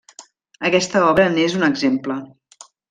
[0.71, 2.21] Aquesta obra n'és un exemple.